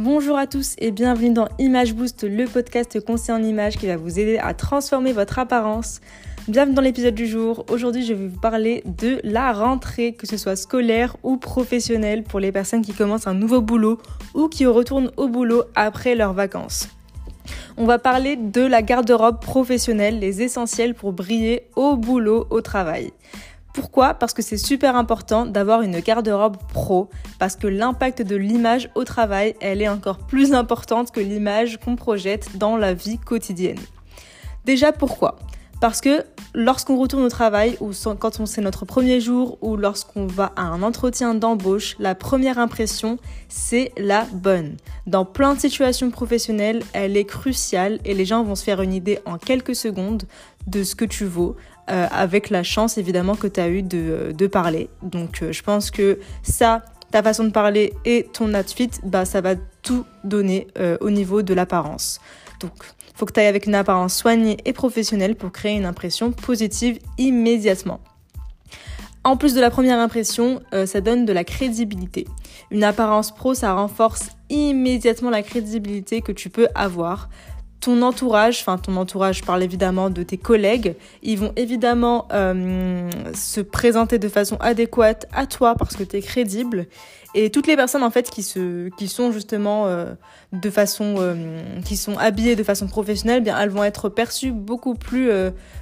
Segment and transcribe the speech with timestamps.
[0.00, 3.96] Bonjour à tous et bienvenue dans Image Boost, le podcast conseil en images qui va
[3.96, 6.00] vous aider à transformer votre apparence.
[6.46, 7.64] Bienvenue dans l'épisode du jour.
[7.68, 12.38] Aujourd'hui, je vais vous parler de la rentrée, que ce soit scolaire ou professionnelle pour
[12.38, 13.98] les personnes qui commencent un nouveau boulot
[14.34, 16.88] ou qui retournent au boulot après leurs vacances.
[17.76, 23.10] On va parler de la garde-robe professionnelle, les essentiels pour briller au boulot, au travail.
[23.74, 24.14] Pourquoi?
[24.14, 27.08] Parce que c'est super important d'avoir une garde-robe pro,
[27.38, 31.96] parce que l'impact de l'image au travail, elle est encore plus importante que l'image qu'on
[31.96, 33.78] projette dans la vie quotidienne.
[34.64, 35.36] Déjà pourquoi?
[35.80, 36.24] Parce que
[36.54, 40.62] lorsqu'on retourne au travail, ou quand on c'est notre premier jour, ou lorsqu'on va à
[40.62, 44.76] un entretien d'embauche, la première impression, c'est la bonne.
[45.06, 48.92] Dans plein de situations professionnelles, elle est cruciale et les gens vont se faire une
[48.92, 50.24] idée en quelques secondes
[50.66, 51.54] de ce que tu vaux,
[51.90, 54.90] euh, avec la chance évidemment que tu as eu de, de, parler.
[55.02, 59.40] Donc euh, je pense que ça, ta façon de parler et ton outfit, bah, ça
[59.40, 62.20] va tout donner euh, au niveau de l'apparence.
[62.60, 62.72] Donc
[63.18, 67.00] faut que tu ailles avec une apparence soignée et professionnelle pour créer une impression positive
[67.18, 67.98] immédiatement.
[69.24, 72.28] En plus de la première impression, ça donne de la crédibilité.
[72.70, 77.28] Une apparence pro, ça renforce immédiatement la crédibilité que tu peux avoir
[77.80, 83.60] ton entourage, enfin ton entourage, parle évidemment de tes collègues, ils vont évidemment euh, se
[83.60, 86.86] présenter de façon adéquate à toi parce que tu es crédible.
[87.34, 90.14] Et toutes les personnes en fait qui, se, qui sont justement euh,
[90.52, 94.94] de façon, euh, qui sont habillées de façon professionnelle, bien elles vont être perçues beaucoup
[94.94, 95.30] plus,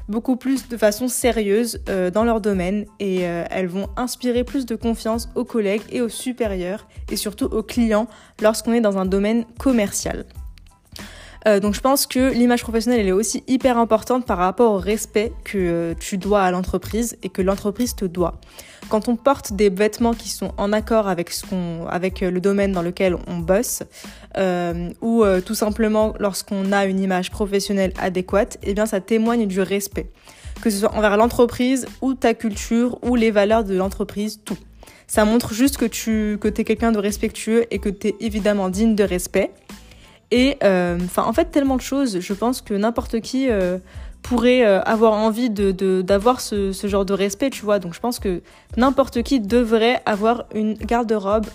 [0.08, 1.80] beaucoup plus de façon sérieuse
[2.12, 6.88] dans leur domaine et elles vont inspirer plus de confiance aux collègues et aux supérieurs
[7.10, 8.08] et surtout aux clients
[8.42, 10.26] lorsqu'on est dans un domaine commercial.
[11.46, 14.78] Euh, donc je pense que l'image professionnelle, elle est aussi hyper importante par rapport au
[14.78, 18.40] respect que euh, tu dois à l'entreprise et que l'entreprise te doit.
[18.88, 22.40] Quand on porte des vêtements qui sont en accord avec, ce qu'on, avec euh, le
[22.40, 23.82] domaine dans lequel on bosse,
[25.00, 30.10] ou tout simplement lorsqu'on a une image professionnelle adéquate, eh bien ça témoigne du respect.
[30.60, 34.58] Que ce soit envers l'entreprise ou ta culture ou les valeurs de l'entreprise, tout.
[35.06, 38.68] Ça montre juste que tu que es quelqu'un de respectueux et que tu es évidemment
[38.68, 39.52] digne de respect.
[40.30, 42.20] Et euh, enfin, en fait, tellement de choses.
[42.20, 43.78] Je pense que n'importe qui euh,
[44.22, 47.78] pourrait euh, avoir envie de d'avoir ce, ce, genre de respect, tu vois.
[47.78, 48.42] Donc, je pense que
[48.76, 51.46] n'importe qui devrait avoir une garde-robe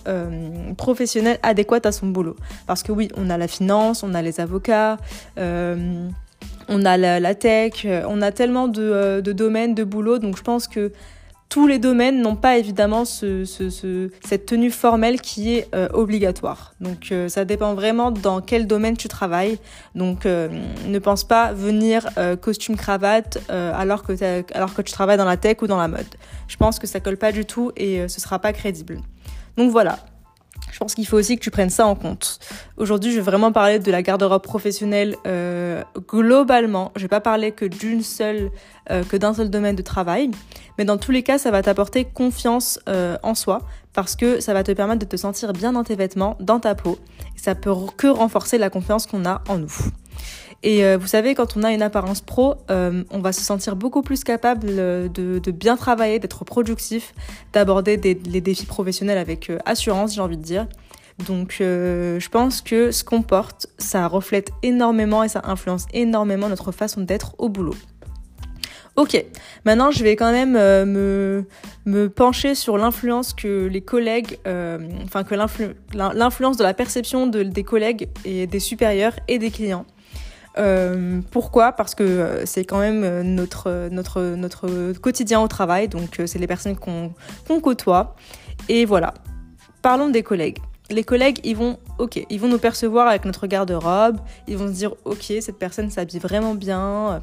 [0.76, 2.36] professionnelle adéquate à son boulot.
[2.66, 4.96] Parce que oui, on a la finance, on a les avocats.
[5.36, 10.42] on a la, la, tech, on a tellement de, de domaines de boulot, donc je
[10.42, 10.92] pense que
[11.52, 16.72] tous les domaines n'ont pas évidemment ce, ce, cette tenue formelle qui est euh, obligatoire.
[16.80, 19.58] Donc euh, ça dépend vraiment dans quel domaine tu travailles.
[19.94, 20.48] Donc euh,
[20.86, 22.08] ne pense pas venir
[22.40, 24.14] costume cravate alors que
[24.56, 26.06] alors que tu travailles dans la tech ou dans la mode.
[26.48, 29.02] Je pense que ça colle pas du tout et ce sera pas crédible.
[29.58, 29.98] Donc voilà,
[30.72, 32.38] je pense qu'il faut aussi que tu prennes ça en compte.
[32.78, 36.92] Aujourd'hui, je vais vraiment parler de la garde-robe professionnelle euh, globalement.
[36.96, 38.50] Je vais pas parler que d'une seule,
[38.90, 40.30] euh, que d'un seul domaine de travail,
[40.78, 43.60] mais dans tous les cas, ça va t'apporter confiance euh, en soi
[43.92, 46.74] parce que ça va te permettre de te sentir bien dans tes vêtements, dans ta
[46.74, 46.98] peau.
[47.36, 49.74] Ça peut que renforcer la confiance qu'on a en nous.
[50.62, 53.74] Et euh, vous savez, quand on a une apparence pro, euh, on va se sentir
[53.74, 57.14] beaucoup plus capable de, de bien travailler, d'être productif,
[57.52, 60.66] d'aborder les défis professionnels avec euh, assurance, j'ai envie de dire.
[61.26, 66.72] Donc je pense que ce qu'on porte, ça reflète énormément et ça influence énormément notre
[66.72, 67.74] façon d'être au boulot.
[68.96, 69.22] Ok,
[69.64, 71.44] maintenant je vais quand même me,
[71.84, 74.38] me pencher sur l'influence que les collègues,
[75.04, 79.84] enfin que l'influence de la perception de, des collègues et des supérieurs et des clients.
[80.58, 81.72] Euh, pourquoi?
[81.72, 86.38] Parce que euh, c'est quand même euh, notre, notre, notre quotidien au travail, donc c'est
[86.38, 87.14] les personnes qu'on
[87.60, 88.16] côtoie.
[88.68, 89.14] Et voilà.
[89.80, 90.58] Parlons des collègues.
[90.90, 94.18] Les collègues, ils vont, ok, ils vont nous percevoir avec notre garde-robe.
[94.46, 97.22] Ils vont se dire, ok, cette personne s'habille vraiment bien.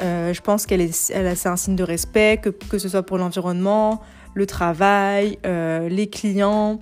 [0.00, 3.18] je pense qu'elle est, elle, c'est un signe de respect, que, que ce soit pour
[3.18, 4.00] l'environnement,
[4.34, 6.80] le travail, les clients.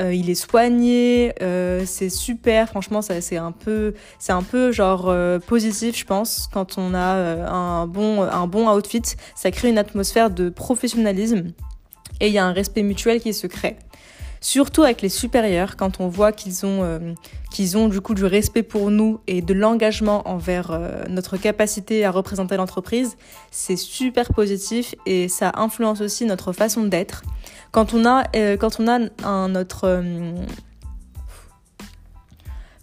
[0.00, 2.68] Euh, il est soigné, euh, c'est super.
[2.68, 6.94] Franchement, ça, c'est un peu, c'est un peu genre euh, positif, je pense, quand on
[6.94, 9.02] a un bon, un bon outfit.
[9.34, 11.52] Ça crée une atmosphère de professionnalisme
[12.20, 13.76] et il y a un respect mutuel qui se crée.
[14.40, 17.14] Surtout avec les supérieurs, quand on voit qu'ils ont,
[17.50, 20.78] qu'ils ont du coup du respect pour nous et de l'engagement envers
[21.08, 23.16] notre capacité à représenter l'entreprise,
[23.50, 27.22] c'est super positif et ça influence aussi notre façon d'être.
[27.72, 30.34] Quand on a, euh, quand on a un, notre, euh,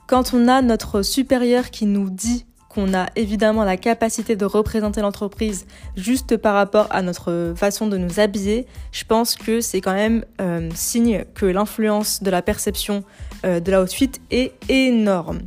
[0.08, 5.02] quand on a notre supérieur qui nous dit qu'on a évidemment la capacité de représenter
[5.02, 5.66] l'entreprise
[5.96, 10.26] juste par rapport à notre façon de nous habiller, je pense que c'est quand même
[10.42, 13.04] euh, signe que l'influence de la perception
[13.44, 15.40] de l'outfit est énorme.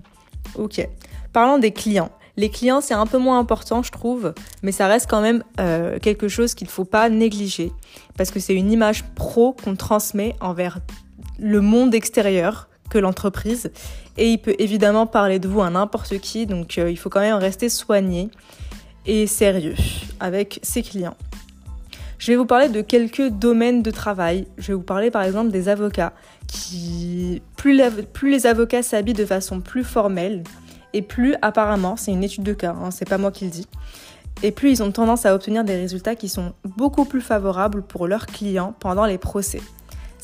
[0.55, 0.87] Ok.
[1.33, 2.11] Parlons des clients.
[2.39, 5.99] Les clients, c'est un peu moins important, je trouve, mais ça reste quand même euh,
[5.99, 7.73] quelque chose qu'il ne faut pas négliger,
[8.19, 10.81] parce que c'est une image pro qu'on transmet envers
[11.39, 13.71] le monde extérieur que l'entreprise,
[14.17, 17.21] et il peut évidemment parler de vous à n'importe qui, donc euh, il faut quand
[17.21, 18.31] même rester soigné
[19.07, 19.75] et sérieux
[20.21, 21.17] avec ses clients.
[22.19, 24.47] Je vais vous parler de quelques domaines de travail.
[24.57, 26.15] Je vais vous parler par exemple des avocats
[26.47, 27.79] qui, plus,
[28.23, 30.43] les avocats s'habillent de façon plus formelle,
[30.93, 33.67] et plus apparemment, c'est une étude de cas, hein, c'est pas moi qui le dis,
[34.43, 38.07] et plus ils ont tendance à obtenir des résultats qui sont beaucoup plus favorables pour
[38.07, 39.61] leurs clients pendant les procès.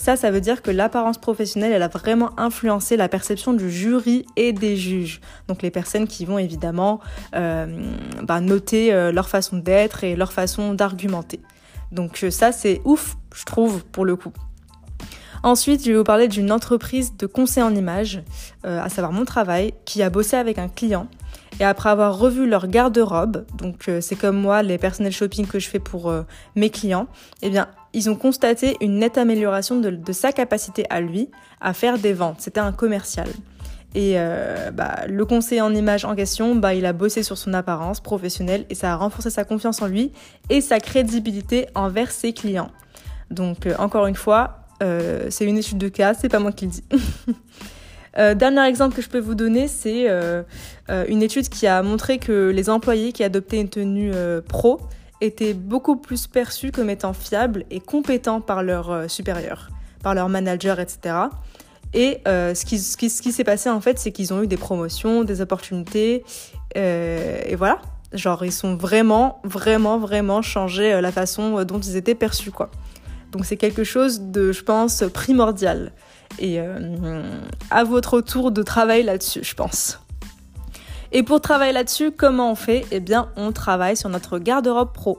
[0.03, 4.27] Ça, ça veut dire que l'apparence professionnelle, elle a vraiment influencé la perception du jury
[4.35, 5.21] et des juges.
[5.47, 6.99] Donc les personnes qui vont évidemment
[7.37, 7.89] euh,
[8.21, 11.39] bah, noter euh, leur façon d'être et leur façon d'argumenter.
[11.93, 14.33] Donc euh, ça, c'est ouf, je trouve, pour le coup.
[15.45, 18.25] Ensuite, je vais vous parler d'une entreprise de conseil en images,
[18.65, 21.07] à savoir mon travail, qui a bossé avec un client.
[21.61, 25.69] Et après avoir revu leur garde-robe, donc c'est comme moi les personnels shopping que je
[25.69, 26.13] fais pour
[26.55, 27.09] mes clients,
[27.43, 31.31] eh bien ils ont constaté une nette amélioration de, sa capacité à lui
[31.61, 32.41] à faire des ventes.
[32.41, 33.29] C'était un commercial.
[33.95, 34.17] Et
[34.73, 38.65] bah, le conseiller en images en question, bah, il a bossé sur son apparence professionnelle
[38.71, 40.13] et ça a renforcé sa confiance en lui
[40.49, 42.71] et sa crédibilité envers ses clients.
[43.31, 46.71] Donc encore une fois, euh, c'est une étude de cas, c'est pas moi qui le
[46.73, 46.85] dis.
[48.19, 50.43] Euh, dernier exemple que je peux vous donner, c'est euh,
[51.09, 54.13] une étude qui a montré que les employés qui adoptaient une tenue
[54.47, 54.83] pro
[55.23, 59.69] étaient beaucoup plus perçus comme étant fiables et compétents par leurs supérieurs,
[60.03, 61.17] par leurs managers, etc.
[61.95, 64.47] Et ce qui, ce qui, ce qui s'est passé en fait, c'est qu'ils ont eu
[64.47, 66.25] des promotions, des opportunités,
[66.75, 67.81] et voilà.
[68.13, 72.71] Genre, ils sont vraiment, vraiment, vraiment changé la façon dont ils étaient perçus, quoi.
[73.33, 75.93] Donc c'est quelque chose de, je pense, primordial.
[76.39, 77.23] Et euh,
[77.71, 79.99] à votre tour de travail là-dessus, je pense.
[81.15, 82.87] Et pour travailler là-dessus, comment on fait?
[82.91, 85.19] Eh bien, on travaille sur notre garde-robe pro.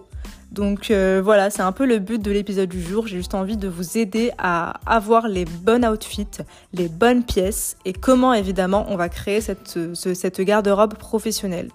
[0.51, 3.07] Donc euh, voilà, c'est un peu le but de l'épisode du jour.
[3.07, 6.27] J'ai juste envie de vous aider à avoir les bonnes outfits,
[6.73, 11.69] les bonnes pièces et comment évidemment on va créer cette, garde-robe professionnelle.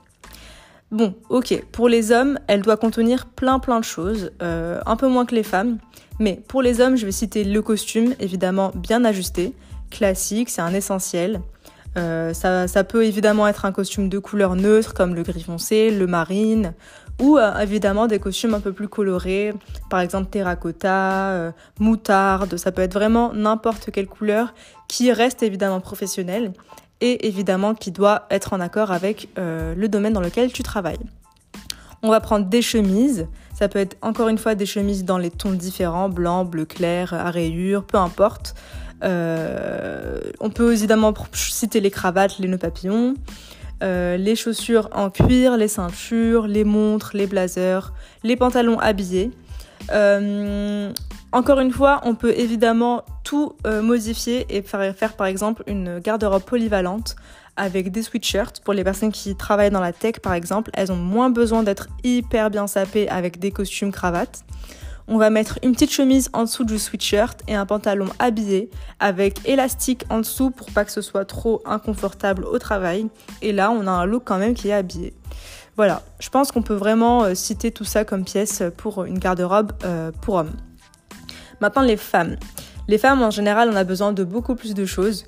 [0.90, 5.08] Bon, ok, pour les hommes, elle doit contenir plein plein de choses, euh, un peu
[5.08, 5.78] moins que les femmes.
[6.18, 9.54] Mais pour les hommes, je vais citer le costume, évidemment bien ajusté,
[9.90, 11.40] classique, c'est un essentiel.
[11.98, 16.06] Euh, ça, peut évidemment être un costume de couleur neutre comme le gris foncé, le
[16.06, 16.74] marine,
[17.20, 19.52] ou euh, évidemment des costumes un peu plus colorés,
[19.90, 21.50] par exemple terracotta, euh,
[21.80, 24.54] moutarde, ça peut être vraiment n'importe quelle couleur
[24.86, 26.52] qui reste évidemment professionnelle
[27.00, 30.98] et évidemment qui doit être en accord avec le domaine dans lequel tu travailles.
[32.02, 33.28] On va prendre des chemises.
[33.54, 37.14] Ça peut être encore une fois des chemises dans les tons différents, blanc, bleu clair,
[37.14, 38.54] à rayures, peu importe.
[39.04, 43.14] Euh, on peut évidemment citer les cravates, les nœuds papillons,
[43.82, 47.92] euh, les chaussures en cuir, les ceintures, les montres, les blazers,
[48.24, 49.30] les pantalons habillés.
[49.92, 50.92] Euh,
[51.30, 56.42] encore une fois, on peut évidemment tout modifier et faire, faire par exemple une garde-robe
[56.42, 57.16] polyvalente
[57.58, 58.60] avec des sweatshirts.
[58.64, 61.88] Pour les personnes qui travaillent dans la tech, par exemple, elles ont moins besoin d'être
[62.02, 64.44] hyper bien sapées avec des costumes cravates.
[65.10, 68.68] On va mettre une petite chemise en dessous du sweatshirt et un pantalon habillé
[69.00, 73.08] avec élastique en dessous pour pas que ce soit trop inconfortable au travail.
[73.40, 75.14] Et là, on a un look quand même qui est habillé.
[75.76, 79.72] Voilà, je pense qu'on peut vraiment euh, citer tout ça comme pièce pour une garde-robe
[79.84, 80.52] euh, pour hommes.
[81.62, 82.36] Maintenant, les femmes.
[82.86, 85.24] Les femmes, en général, on a besoin de beaucoup plus de choses.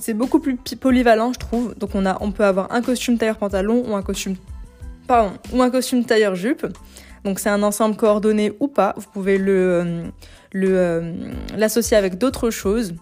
[0.00, 1.76] C'est beaucoup plus polyvalent, je trouve.
[1.76, 4.34] Donc on, on peut avoir un costume tailleur pantalon ou un costume,
[5.06, 6.66] pardon, ou un costume tailleur jupe.
[7.24, 8.94] Donc c'est un ensemble coordonné ou pas.
[8.96, 10.10] Vous pouvez le, euh,
[10.54, 11.12] euh,
[11.56, 12.94] l'associer avec d'autres choses.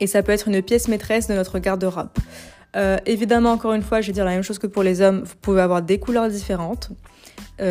[0.00, 2.08] Et ça peut être une pièce maîtresse de notre garde-robe.
[2.76, 5.22] Euh, évidemment, encore une fois, je vais dire la même chose que pour les hommes.
[5.24, 6.90] Vous pouvez avoir des couleurs différentes.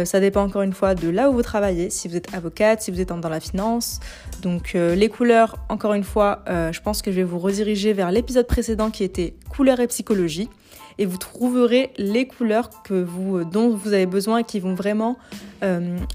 [0.04, 2.90] Ça dépend encore une fois de là où vous travaillez, si vous êtes avocate, si
[2.90, 4.00] vous êtes dans la finance.
[4.42, 8.48] Donc les couleurs, encore une fois, je pense que je vais vous rediriger vers l'épisode
[8.48, 10.50] précédent qui était couleurs et psychologie.
[10.98, 15.18] Et vous trouverez les couleurs que vous, dont vous avez besoin et qui vont vraiment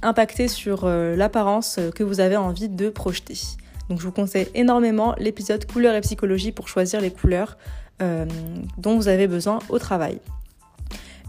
[0.02, 3.38] impacter sur l'apparence que vous avez envie de projeter.
[3.88, 7.58] Donc je vous conseille énormément l'épisode couleurs et psychologie pour choisir les couleurs
[8.78, 10.20] dont vous avez besoin au travail.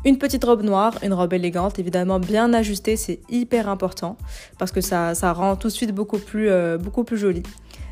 [0.03, 4.17] Une petite robe noire, une robe élégante, évidemment bien ajustée, c'est hyper important
[4.57, 7.43] parce que ça, ça rend tout de suite beaucoup plus, euh, beaucoup plus joli.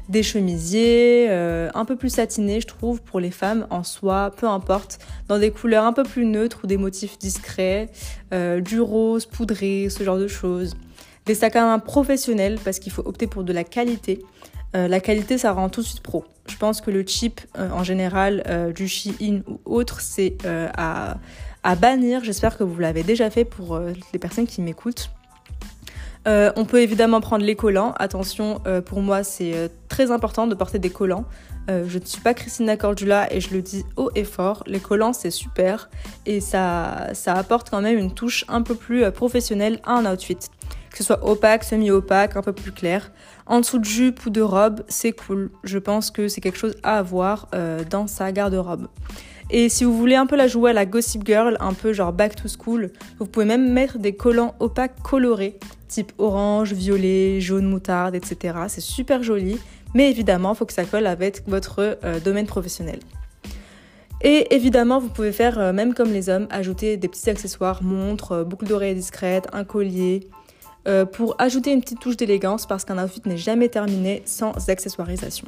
[0.09, 4.47] Des chemisiers, euh, un peu plus satinés, je trouve, pour les femmes en soie, peu
[4.47, 4.97] importe,
[5.27, 7.89] dans des couleurs un peu plus neutres ou des motifs discrets,
[8.33, 10.75] euh, du rose, poudré, ce genre de choses.
[11.27, 14.23] Des sacs à main professionnels parce qu'il faut opter pour de la qualité.
[14.73, 16.25] la qualité, ça rend tout de suite pro.
[16.47, 20.37] Je pense que le cheap, en général, du Shein ou autre, c'est
[20.75, 21.17] à,
[21.75, 22.23] bannir.
[22.23, 25.11] J'espère que vous l'avez déjà fait pour les personnes qui m'écoutent.
[26.27, 27.93] Euh, on peut évidemment prendre les collants.
[27.97, 31.25] Attention, euh, pour moi, c'est euh, très important de porter des collants.
[31.67, 34.63] je ne suis pas Christina Cordula et je le dis haut et fort.
[34.65, 35.89] Les collants, c'est super
[36.25, 40.39] et ça, ça apporte quand même une touche un peu plus professionnelle à un outfit.
[40.89, 43.11] Que ce soit opaque, semi-opaque, un peu plus clair.
[43.45, 45.51] En dessous de jupe ou de robe, c'est cool.
[45.63, 47.47] Je pense que c'est quelque chose à avoir
[47.91, 48.87] dans sa garde-robe.
[49.51, 52.13] Et si vous voulez un peu la jouer à la Gossip Girl, un peu genre
[52.13, 57.65] back to school, vous pouvez même mettre des collants opaques colorés, type orange, violet, jaune
[57.65, 58.55] moutarde, etc.
[58.67, 59.57] C'est super joli,
[59.95, 62.99] mais évidemment, il faut que ça colle avec votre euh, domaine professionnel.
[64.21, 68.33] Et évidemment, vous pouvez faire, euh, même comme les hommes, ajouter des petits accessoires, montres,
[68.33, 70.27] euh, boucles d'oreilles discrètes, un collier,
[71.11, 75.45] pour ajouter une petite touche d'élégance parce qu'un outfit n'est jamais terminé sans accessoirisation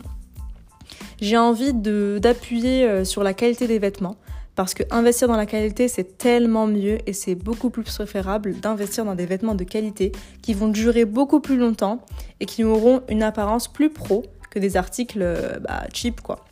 [1.22, 4.18] j'ai envie d'appuyer euh, sur la qualité des vêtements
[4.56, 9.06] parce que investir dans la qualité c'est tellement mieux et c'est beaucoup plus préférable d'investir
[9.06, 10.12] dans des vêtements de qualité
[10.42, 12.02] qui vont durer beaucoup plus longtemps
[12.40, 16.44] et qui auront une apparence plus pro que des articles euh, bah, cheap quoi.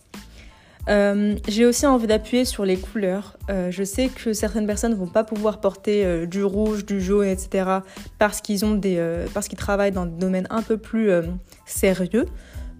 [0.88, 3.38] Euh, j'ai aussi envie d'appuyer sur les couleurs.
[3.69, 7.69] je sais que certaines personnes ne vont pas pouvoir porter du rouge, du jaune, etc.
[8.17, 8.97] parce qu'ils ont des,
[9.33, 11.11] parce qu'ils travaillent dans des domaines un peu plus
[11.67, 12.25] sérieux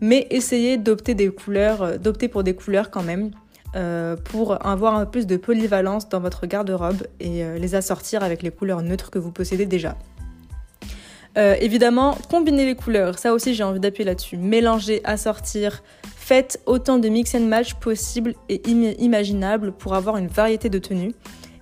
[0.02, 3.32] mais essayez d'opter des couleurs, euh, d'opter pour des couleurs quand même.
[3.76, 8.24] Euh, pour avoir un peu plus de polyvalence dans votre garde-robe et euh, les assortir
[8.24, 9.96] avec les couleurs neutres que vous possédez déjà.
[11.36, 14.38] évidemment, combiner les couleurs, ça aussi j'ai envie d'appuyer là-dessus.
[14.38, 15.84] Mélanger, assortir,
[16.18, 21.14] faites autant de mix and match possible et imaginable pour avoir une variété de tenues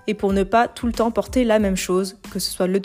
[0.07, 2.79] et pour ne pas tout le temps porter la même chose, que ce soit le,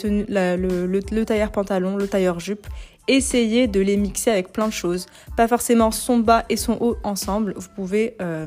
[0.87, 2.67] le tailleur pantalon, le tailleur jupe
[3.09, 5.07] essayez de les mixer avec plein de choses.
[5.37, 7.55] Pas forcément son bas et son haut ensemble.
[7.57, 8.47] Vous pouvez euh,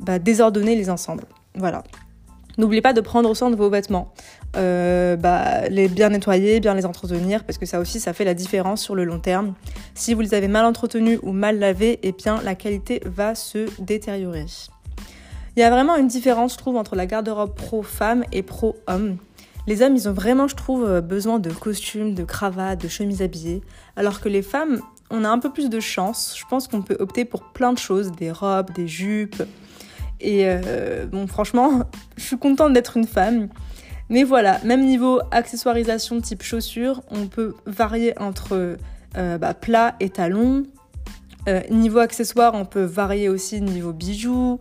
[0.00, 1.24] bah, désordonner les ensembles.
[1.54, 1.82] Voilà.
[2.58, 4.12] N'oubliez pas de prendre soin de vos vêtements.
[4.56, 8.34] Euh, bah, les bien nettoyer, bien les entretenir, parce que ça aussi, ça fait la
[8.34, 9.54] différence sur le long terme.
[9.94, 13.66] Si vous les avez mal entretenus ou mal lavés, eh bien, la qualité va se
[13.80, 14.44] détériorer.
[15.56, 19.18] Il y a vraiment une différence, je trouve, entre la garde-robe pro-femme et pro-homme.
[19.66, 23.22] Les hommes, ils ont vraiment, je trouve, euh, besoin de costumes, de cravates, de chemises
[23.22, 23.62] habillées,
[23.96, 24.80] alors que les femmes,
[25.10, 26.34] on a un peu plus de chance.
[26.38, 29.42] Je pense qu'on peut opter pour plein de choses, des robes, des jupes.
[30.20, 31.82] Et euh, bon, franchement,
[32.16, 33.48] je suis contente d'être une femme.
[34.08, 38.76] Mais voilà, même niveau accessoirisation type chaussures, on peut varier entre
[39.16, 40.64] euh, bah, plat et talons.
[41.70, 44.60] Niveau accessoires, on peut varier aussi niveau bijoux.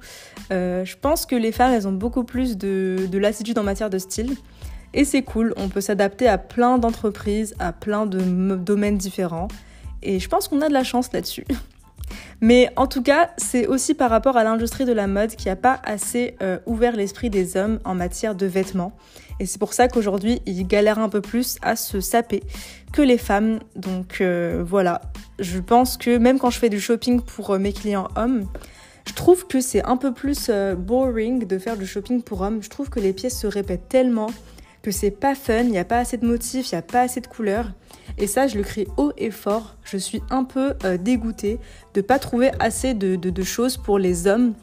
[0.50, 3.98] je pense que les femmes, elles ont beaucoup plus de, de lassitude en matière de
[3.98, 4.36] style.
[4.94, 8.20] Et c'est cool, on peut s'adapter à plein d'entreprises, à plein de
[8.56, 9.48] domaines différents.
[10.04, 11.46] Et je pense qu'on a de la chance là-dessus.
[12.42, 15.56] Mais en tout cas, c'est aussi par rapport à l'industrie de la mode qui n'a
[15.56, 18.94] pas assez euh, ouvert l'esprit des hommes en matière de vêtements.
[19.40, 22.42] Et c'est pour ça qu'aujourd'hui, ils galèrent un peu plus à se saper
[22.92, 23.60] que les femmes.
[23.76, 25.02] Donc euh, voilà,
[25.38, 28.48] je pense que même quand je fais du shopping pour euh, mes clients hommes,
[29.08, 32.62] je trouve que c'est un peu plus boring de faire du shopping pour hommes.
[32.62, 34.30] Je trouve que les pièces se répètent tellement
[34.82, 37.02] que c'est pas fun, il n'y a pas assez de motifs, il n'y a pas
[37.02, 37.72] assez de couleurs.
[38.18, 39.76] Et ça, je le crie haut et fort.
[39.84, 41.60] Je suis un peu euh, dégoûtée
[41.94, 44.54] de pas trouver assez de, choses pour les hommes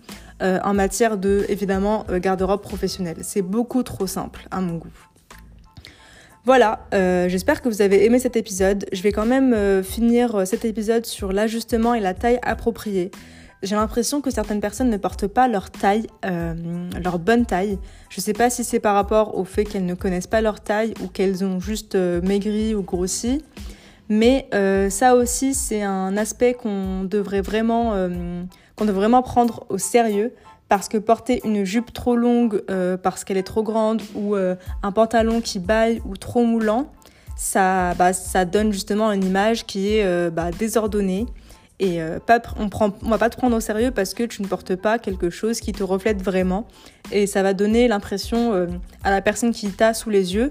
[0.42, 3.18] euh, en matière de, évidemment, euh, garde-robe professionnelle.
[3.22, 4.88] C'est beaucoup trop simple à mon goût.
[6.44, 6.80] Voilà,
[7.28, 8.86] j'espère que vous avez aimé cet épisode.
[8.90, 13.10] Je vais quand même finir cet épisode sur l'ajustement et la taille appropriée
[13.62, 16.54] j'ai l'impression que certaines personnes ne portent pas leur taille, euh,
[17.02, 17.78] leur bonne taille.
[18.08, 20.60] Je ne sais pas si c'est par rapport au fait qu'elles ne connaissent pas leur
[20.60, 23.42] taille ou qu'elles ont juste euh, maigri ou grossi.
[24.08, 27.92] Mais euh, ça aussi, c'est un aspect qu'on devrait vraiment,
[28.76, 30.32] qu'on devrait vraiment prendre au sérieux.
[30.68, 32.62] Parce que porter une jupe trop longue
[33.02, 36.92] parce qu'elle est trop grande ou un pantalon qui baille ou trop moulant,
[37.36, 38.12] ça, bah,
[38.44, 41.26] donne justement une image qui est bah, désordonnée
[41.80, 42.18] et euh,
[42.58, 45.30] on prend, va pas te prendre au sérieux parce que tu ne portes pas quelque
[45.30, 46.66] chose qui te reflète vraiment.
[47.12, 48.66] Et ça va donner l'impression euh,
[49.04, 50.50] à la personne qui t'a sous les yeux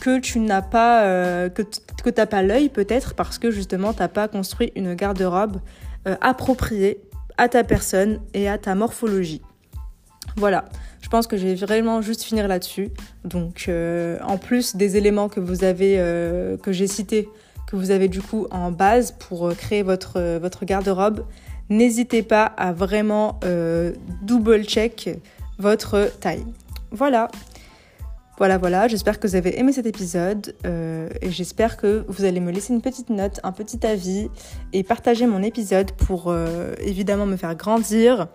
[0.00, 1.62] que tu n'as pas, euh, que,
[2.04, 5.58] que t'as pas l'œil peut-être parce que justement t'as pas construit une garde-robe
[6.20, 7.00] appropriée
[7.36, 9.42] à ta personne et à ta morphologie.
[10.36, 10.66] Voilà,
[11.00, 12.90] je pense que je vais vraiment juste finir là-dessus.
[13.24, 15.96] Donc, en plus des éléments que vous avez,
[16.62, 17.28] que j'ai cités
[17.66, 21.24] que vous avez du coup en base pour euh, créer votre, euh, votre garde-robe,
[21.68, 23.92] n'hésitez pas à vraiment euh,
[24.22, 25.10] double check
[25.58, 26.46] votre taille.
[26.90, 27.28] Voilà.
[28.38, 30.54] Voilà, voilà, j'espère que vous avez aimé cet épisode
[31.22, 34.28] et j'espère que vous allez me laisser une petite note, un petit avis
[34.74, 36.36] et partager mon épisode pour
[36.80, 38.28] évidemment me faire grandir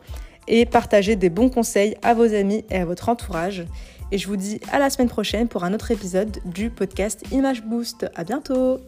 [0.48, 3.68] et partager des bons conseils à vos amis et à votre entourage.
[4.12, 7.62] Et je vous dis à la semaine prochaine pour un autre épisode du podcast Image
[7.62, 8.10] Boost.
[8.16, 8.80] À bientôt!